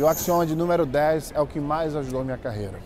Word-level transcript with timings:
E 0.00 0.02
o 0.02 0.08
axioma 0.08 0.46
de 0.46 0.56
número 0.56 0.86
10 0.86 1.32
é 1.34 1.40
o 1.42 1.46
que 1.46 1.60
mais 1.60 1.94
ajudou 1.94 2.24
minha 2.24 2.38
carreira. 2.38 2.80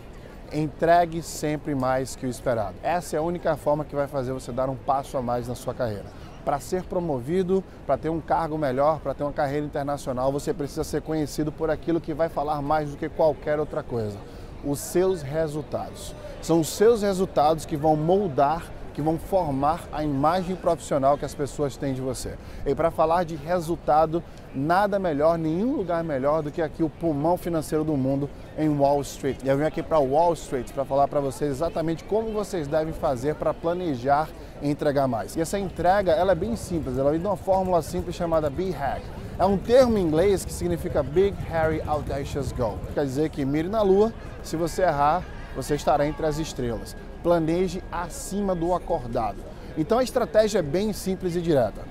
Entregue 0.53 1.23
sempre 1.23 1.73
mais 1.73 2.17
que 2.17 2.27
o 2.27 2.29
esperado. 2.29 2.75
Essa 2.83 3.15
é 3.15 3.21
a 3.21 3.23
única 3.23 3.57
forma 3.57 3.85
que 3.85 3.95
vai 3.95 4.09
fazer 4.09 4.33
você 4.33 4.51
dar 4.51 4.69
um 4.69 4.75
passo 4.75 5.17
a 5.17 5.23
mais 5.23 5.47
na 5.47 5.55
sua 5.55 5.73
carreira. 5.73 6.07
Para 6.45 6.59
ser 6.59 6.83
promovido, 6.83 7.63
para 7.87 7.97
ter 7.97 8.09
um 8.09 8.21
cargo 8.21 8.59
melhor, 8.59 8.99
para 8.99 9.15
ter 9.15 9.23
uma 9.23 9.33
carreira 9.33 9.65
internacional, 9.65 10.33
você 10.33 10.53
precisa 10.53 10.83
ser 10.83 11.03
conhecido 11.03 11.53
por 11.53 11.71
aquilo 11.71 12.01
que 12.01 12.13
vai 12.13 12.29
falar 12.29 12.61
mais 12.61 12.91
do 12.91 12.97
que 12.97 13.09
qualquer 13.09 13.61
outra 13.61 13.81
coisa: 13.81 14.19
os 14.65 14.81
seus 14.81 15.23
resultados. 15.23 16.17
São 16.43 16.59
os 16.59 16.69
seus 16.69 17.03
resultados 17.03 17.65
que 17.65 17.77
vão 17.77 17.95
moldar 17.95 18.67
que 18.95 19.03
vão 19.03 19.19
formar 19.19 19.89
a 19.93 20.03
imagem 20.03 20.55
profissional 20.55 21.19
que 21.19 21.25
as 21.25 21.35
pessoas 21.35 21.77
têm 21.77 21.93
de 21.93 22.01
você. 22.01 22.35
E 22.65 22.75
para 22.75 22.91
falar 22.91 23.25
de 23.25 23.35
resultado, 23.35 24.23
nada 24.55 24.99
melhor, 24.99 25.37
nenhum 25.37 25.77
lugar 25.77 26.03
melhor 26.05 26.43
do 26.43 26.51
que 26.51 26.63
aqui 26.63 26.83
o 26.83 26.89
pulmão 26.89 27.37
financeiro 27.37 27.85
do 27.85 27.97
mundo 27.97 28.31
em 28.57 28.69
Wall 28.69 29.01
Street. 29.03 29.39
E 29.45 29.49
eu 29.49 29.59
vim 29.59 29.65
aqui 29.65 29.83
para 29.83 29.99
Wall 29.99 30.33
Street 30.35 30.71
para 30.73 30.85
falar 30.85 31.09
para 31.09 31.21
vocês 31.21 31.51
exatamente 31.51 32.05
como 32.05 32.31
vocês 32.31 32.69
devem 32.69 32.95
fazer 32.95 33.35
para 33.35 33.53
planejar 33.53 34.29
e 34.63 34.71
entregar 34.71 35.09
mais. 35.09 35.35
E 35.35 35.41
essa 35.41 35.59
entrega, 35.59 36.13
ela 36.13 36.33
é 36.33 36.37
bem 36.37 36.55
simples, 36.55 36.97
ela 36.97 37.11
vem 37.11 37.21
de 37.21 37.27
uma 37.27 37.37
fórmula 37.37 37.83
simples 37.83 38.15
chamada 38.15 38.49
B-Hack. 38.49 39.03
É 39.37 39.45
um 39.45 39.59
termo 39.59 39.99
em 39.99 40.03
inglês 40.03 40.45
que 40.45 40.53
significa 40.53 41.03
Big, 41.03 41.37
Harry, 41.51 41.83
Audacious 41.85 42.53
Goal. 42.53 42.79
Quer 42.95 43.05
dizer 43.05 43.31
que 43.31 43.45
mire 43.45 43.69
na 43.69 43.83
lua, 43.83 44.13
se 44.45 44.57
você 44.57 44.83
errar, 44.83 45.25
você 45.55 45.75
estará 45.75 46.07
entre 46.07 46.27
as 46.27 46.39
estrelas. 46.39 46.97
Planeje 47.23 47.83
acima 47.91 48.55
do 48.55 48.75
acordado. 48.75 49.39
Então 49.77 49.99
a 49.99 50.05
estratégia 50.05 50.59
é 50.59 50.63
bem 50.63 50.93
simples 50.93 51.35
e 51.37 51.41
direta. 51.41 51.83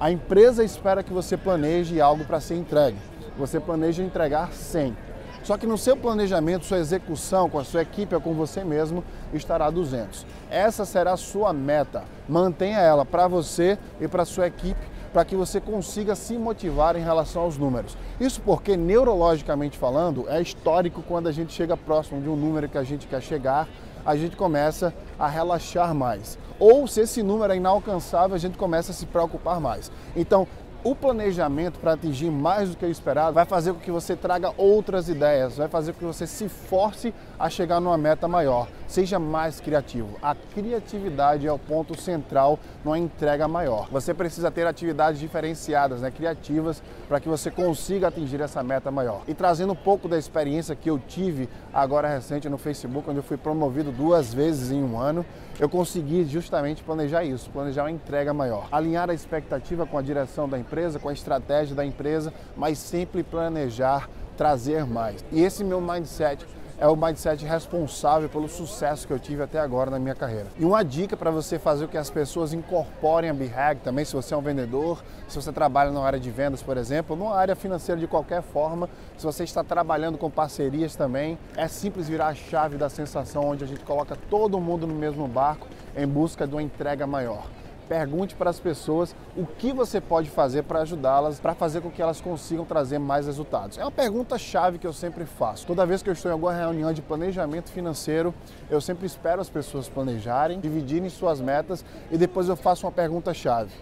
A 0.00 0.10
empresa 0.10 0.62
espera 0.62 1.02
que 1.02 1.12
você 1.12 1.36
planeje 1.36 2.00
algo 2.00 2.24
para 2.24 2.40
ser 2.40 2.54
entregue. 2.54 2.98
Você 3.36 3.58
planeja 3.60 4.02
entregar 4.02 4.52
100. 4.52 4.96
Só 5.42 5.56
que 5.56 5.66
no 5.66 5.78
seu 5.78 5.96
planejamento, 5.96 6.66
sua 6.66 6.78
execução 6.78 7.48
com 7.48 7.58
a 7.58 7.64
sua 7.64 7.82
equipe 7.82 8.14
ou 8.14 8.20
com 8.20 8.34
você 8.34 8.64
mesmo 8.64 9.02
estará 9.32 9.70
200. 9.70 10.26
Essa 10.50 10.84
será 10.84 11.12
a 11.12 11.16
sua 11.16 11.52
meta. 11.52 12.04
Mantenha 12.28 12.78
ela 12.78 13.04
para 13.04 13.26
você 13.28 13.78
e 14.00 14.06
para 14.06 14.24
sua 14.24 14.46
equipe 14.46 14.97
para 15.12 15.24
que 15.24 15.36
você 15.36 15.60
consiga 15.60 16.14
se 16.14 16.36
motivar 16.36 16.96
em 16.96 17.02
relação 17.02 17.42
aos 17.42 17.56
números. 17.56 17.96
Isso 18.20 18.40
porque, 18.40 18.76
neurologicamente 18.76 19.76
falando, 19.76 20.28
é 20.28 20.40
histórico 20.40 21.02
quando 21.02 21.28
a 21.28 21.32
gente 21.32 21.52
chega 21.52 21.76
próximo 21.76 22.20
de 22.20 22.28
um 22.28 22.36
número 22.36 22.68
que 22.68 22.78
a 22.78 22.82
gente 22.82 23.06
quer 23.06 23.22
chegar, 23.22 23.68
a 24.04 24.16
gente 24.16 24.36
começa 24.36 24.94
a 25.18 25.28
relaxar 25.28 25.94
mais. 25.94 26.38
Ou 26.58 26.86
se 26.86 27.02
esse 27.02 27.22
número 27.22 27.52
é 27.52 27.56
inalcançável, 27.56 28.34
a 28.34 28.38
gente 28.38 28.56
começa 28.56 28.90
a 28.90 28.94
se 28.94 29.06
preocupar 29.06 29.60
mais. 29.60 29.90
Então, 30.16 30.46
o 30.84 30.94
planejamento 30.94 31.78
para 31.78 31.92
atingir 31.92 32.30
mais 32.30 32.70
do 32.70 32.76
que 32.76 32.84
o 32.84 32.90
esperado 32.90 33.34
vai 33.34 33.44
fazer 33.44 33.72
com 33.72 33.80
que 33.80 33.90
você 33.90 34.14
traga 34.14 34.52
outras 34.56 35.08
ideias, 35.08 35.56
vai 35.56 35.68
fazer 35.68 35.92
com 35.92 35.98
que 35.98 36.04
você 36.04 36.26
se 36.26 36.48
force 36.48 37.12
a 37.38 37.50
chegar 37.50 37.80
numa 37.80 37.98
meta 37.98 38.28
maior. 38.28 38.68
Seja 38.86 39.18
mais 39.18 39.60
criativo. 39.60 40.16
A 40.22 40.34
criatividade 40.34 41.46
é 41.46 41.52
o 41.52 41.58
ponto 41.58 42.00
central 42.00 42.58
numa 42.84 42.98
entrega 42.98 43.46
maior. 43.46 43.88
Você 43.90 44.14
precisa 44.14 44.50
ter 44.50 44.66
atividades 44.66 45.20
diferenciadas, 45.20 46.00
né, 46.00 46.10
criativas, 46.10 46.82
para 47.06 47.20
que 47.20 47.28
você 47.28 47.50
consiga 47.50 48.08
atingir 48.08 48.40
essa 48.40 48.62
meta 48.62 48.90
maior. 48.90 49.22
E 49.28 49.34
trazendo 49.34 49.72
um 49.72 49.76
pouco 49.76 50.08
da 50.08 50.16
experiência 50.16 50.74
que 50.74 50.88
eu 50.88 50.98
tive 50.98 51.48
agora 51.72 52.08
recente 52.08 52.48
no 52.48 52.56
Facebook, 52.56 53.08
onde 53.08 53.18
eu 53.18 53.22
fui 53.22 53.36
promovido 53.36 53.92
duas 53.92 54.32
vezes 54.32 54.70
em 54.70 54.82
um 54.82 54.98
ano, 54.98 55.24
eu 55.58 55.68
consegui 55.68 56.24
justamente 56.24 56.82
planejar 56.84 57.24
isso, 57.24 57.50
planejar 57.50 57.82
uma 57.82 57.90
entrega 57.90 58.32
maior. 58.32 58.68
Alinhar 58.70 59.10
a 59.10 59.14
expectativa 59.14 59.84
com 59.84 59.98
a 59.98 60.02
direção 60.02 60.48
da 60.48 60.58
empresa, 60.58 60.67
com 61.00 61.08
a 61.08 61.12
estratégia 61.12 61.74
da 61.74 61.84
empresa, 61.84 62.32
mas 62.56 62.78
sempre 62.78 63.22
planejar 63.22 64.08
trazer 64.36 64.86
mais. 64.86 65.24
E 65.32 65.42
esse 65.42 65.64
meu 65.64 65.80
mindset 65.80 66.46
é 66.80 66.86
o 66.86 66.94
mindset 66.94 67.44
responsável 67.44 68.28
pelo 68.28 68.48
sucesso 68.48 69.04
que 69.04 69.12
eu 69.12 69.18
tive 69.18 69.42
até 69.42 69.58
agora 69.58 69.90
na 69.90 69.98
minha 69.98 70.14
carreira. 70.14 70.46
E 70.56 70.64
uma 70.64 70.84
dica 70.84 71.16
para 71.16 71.28
você 71.28 71.58
fazer 71.58 71.86
com 71.86 71.90
que 71.90 71.98
as 71.98 72.08
pessoas 72.08 72.52
incorporem 72.52 73.28
a 73.28 73.34
BHAG 73.34 73.80
também, 73.80 74.04
se 74.04 74.14
você 74.14 74.32
é 74.32 74.36
um 74.36 74.40
vendedor, 74.40 75.02
se 75.26 75.34
você 75.34 75.50
trabalha 75.50 75.90
na 75.90 76.00
área 76.00 76.20
de 76.20 76.30
vendas, 76.30 76.62
por 76.62 76.76
exemplo, 76.76 77.16
numa 77.16 77.34
área 77.34 77.56
financeira 77.56 78.00
de 78.00 78.06
qualquer 78.06 78.42
forma, 78.42 78.88
se 79.16 79.26
você 79.26 79.42
está 79.42 79.64
trabalhando 79.64 80.16
com 80.16 80.30
parcerias 80.30 80.94
também, 80.94 81.36
é 81.56 81.66
simples 81.66 82.08
virar 82.08 82.28
a 82.28 82.34
chave 82.34 82.76
da 82.76 82.88
sensação 82.88 83.44
onde 83.44 83.64
a 83.64 83.66
gente 83.66 83.84
coloca 83.84 84.16
todo 84.30 84.60
mundo 84.60 84.86
no 84.86 84.94
mesmo 84.94 85.26
barco 85.26 85.66
em 85.96 86.06
busca 86.06 86.46
de 86.46 86.54
uma 86.54 86.62
entrega 86.62 87.08
maior. 87.08 87.44
Pergunte 87.88 88.34
para 88.34 88.50
as 88.50 88.60
pessoas 88.60 89.16
o 89.34 89.46
que 89.46 89.72
você 89.72 89.98
pode 89.98 90.28
fazer 90.28 90.62
para 90.64 90.80
ajudá-las, 90.80 91.40
para 91.40 91.54
fazer 91.54 91.80
com 91.80 91.90
que 91.90 92.02
elas 92.02 92.20
consigam 92.20 92.66
trazer 92.66 92.98
mais 92.98 93.26
resultados. 93.26 93.78
É 93.78 93.82
uma 93.82 93.90
pergunta 93.90 94.36
chave 94.36 94.78
que 94.78 94.86
eu 94.86 94.92
sempre 94.92 95.24
faço. 95.24 95.66
Toda 95.66 95.86
vez 95.86 96.02
que 96.02 96.10
eu 96.10 96.12
estou 96.12 96.30
em 96.30 96.34
alguma 96.34 96.52
reunião 96.52 96.92
de 96.92 97.00
planejamento 97.00 97.70
financeiro, 97.70 98.34
eu 98.68 98.78
sempre 98.80 99.06
espero 99.06 99.40
as 99.40 99.48
pessoas 99.48 99.88
planejarem, 99.88 100.60
dividirem 100.60 101.08
suas 101.08 101.40
metas 101.40 101.82
e 102.10 102.18
depois 102.18 102.48
eu 102.48 102.56
faço 102.56 102.84
uma 102.84 102.92
pergunta 102.92 103.32
chave. 103.32 103.72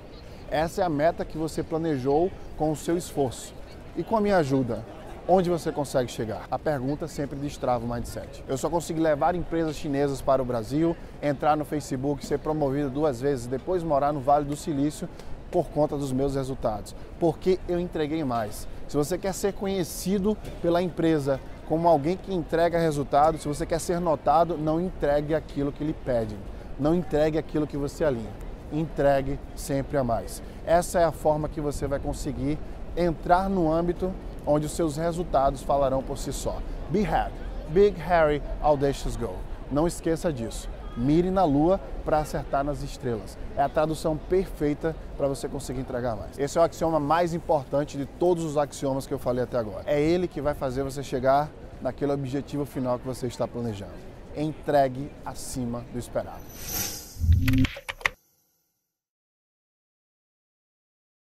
Essa 0.48 0.82
é 0.82 0.84
a 0.84 0.88
meta 0.88 1.24
que 1.24 1.36
você 1.36 1.64
planejou 1.64 2.30
com 2.56 2.70
o 2.70 2.76
seu 2.76 2.96
esforço. 2.96 3.52
E 3.96 4.04
com 4.04 4.16
a 4.16 4.20
minha 4.20 4.36
ajuda, 4.36 4.84
onde 5.28 5.50
você 5.50 5.72
consegue 5.72 6.10
chegar? 6.10 6.46
A 6.50 6.58
pergunta 6.58 7.08
sempre 7.08 7.38
destrava 7.38 7.84
o 7.84 7.88
mindset. 7.88 8.44
Eu 8.48 8.56
só 8.56 8.70
consegui 8.70 9.00
levar 9.00 9.34
empresas 9.34 9.76
chinesas 9.76 10.20
para 10.20 10.40
o 10.40 10.44
Brasil, 10.44 10.96
entrar 11.22 11.56
no 11.56 11.64
Facebook, 11.64 12.24
ser 12.24 12.38
promovido 12.38 12.90
duas 12.90 13.20
vezes, 13.20 13.46
depois 13.46 13.82
morar 13.82 14.12
no 14.12 14.20
Vale 14.20 14.44
do 14.44 14.56
Silício 14.56 15.08
por 15.50 15.68
conta 15.68 15.96
dos 15.96 16.12
meus 16.12 16.34
resultados, 16.34 16.94
porque 17.18 17.58
eu 17.68 17.78
entreguei 17.78 18.22
mais. 18.24 18.66
Se 18.88 18.96
você 18.96 19.16
quer 19.16 19.32
ser 19.32 19.52
conhecido 19.52 20.36
pela 20.60 20.82
empresa 20.82 21.40
como 21.68 21.88
alguém 21.88 22.16
que 22.16 22.32
entrega 22.32 22.78
resultados, 22.78 23.42
se 23.42 23.48
você 23.48 23.66
quer 23.66 23.80
ser 23.80 24.00
notado, 24.00 24.56
não 24.56 24.80
entregue 24.80 25.34
aquilo 25.34 25.72
que 25.72 25.84
lhe 25.84 25.92
pedem, 25.92 26.38
não 26.78 26.94
entregue 26.94 27.38
aquilo 27.38 27.66
que 27.66 27.76
você 27.76 28.04
alinha, 28.04 28.30
entregue 28.72 29.38
sempre 29.54 29.96
a 29.96 30.04
mais. 30.04 30.42
Essa 30.64 31.00
é 31.00 31.04
a 31.04 31.12
forma 31.12 31.48
que 31.48 31.60
você 31.60 31.86
vai 31.86 31.98
conseguir 31.98 32.58
entrar 32.96 33.48
no 33.48 33.72
âmbito 33.72 34.12
onde 34.46 34.66
os 34.66 34.72
seus 34.72 34.96
resultados 34.96 35.62
falarão 35.62 36.02
por 36.02 36.18
si 36.18 36.32
só. 36.32 36.58
Be 36.90 37.04
happy, 37.04 37.34
big, 37.70 38.00
hairy, 38.00 38.42
audacious 38.62 39.16
goal. 39.16 39.36
Não 39.70 39.86
esqueça 39.86 40.32
disso. 40.32 40.68
Mire 40.96 41.30
na 41.30 41.44
lua 41.44 41.78
para 42.04 42.18
acertar 42.18 42.64
nas 42.64 42.82
estrelas. 42.82 43.36
É 43.56 43.62
a 43.62 43.68
tradução 43.68 44.16
perfeita 44.16 44.96
para 45.16 45.28
você 45.28 45.48
conseguir 45.48 45.80
entregar 45.80 46.16
mais. 46.16 46.38
Esse 46.38 46.56
é 46.56 46.60
o 46.60 46.64
axioma 46.64 46.98
mais 46.98 47.34
importante 47.34 47.98
de 47.98 48.06
todos 48.06 48.44
os 48.44 48.56
axiomas 48.56 49.06
que 49.06 49.12
eu 49.12 49.18
falei 49.18 49.44
até 49.44 49.58
agora. 49.58 49.82
É 49.86 50.00
ele 50.00 50.26
que 50.26 50.40
vai 50.40 50.54
fazer 50.54 50.82
você 50.82 51.02
chegar 51.02 51.50
naquele 51.82 52.12
objetivo 52.12 52.64
final 52.64 52.98
que 52.98 53.06
você 53.06 53.26
está 53.26 53.46
planejando. 53.46 53.92
Entregue 54.34 55.10
acima 55.24 55.84
do 55.92 55.98
esperado. 55.98 56.42